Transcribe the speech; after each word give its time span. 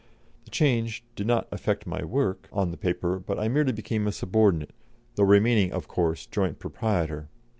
The 0.45 0.49
change 0.49 1.03
did 1.15 1.27
not 1.27 1.47
affect 1.51 1.85
my 1.85 2.03
work 2.03 2.49
on 2.51 2.71
the 2.71 2.75
paper, 2.77 3.19
but 3.19 3.37
I 3.37 3.47
became 3.47 4.01
merely 4.05 4.09
a 4.09 4.13
subordinate, 4.13 4.73
though 5.13 5.25
remaining, 5.25 5.71
of 5.73 5.87
course, 5.87 6.25
joint 6.25 6.57
proprietor. 6.57 7.29